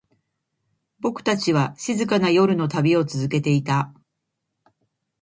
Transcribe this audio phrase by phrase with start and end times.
[0.99, 3.93] 僕たちは、静かな夜の旅を続けていた。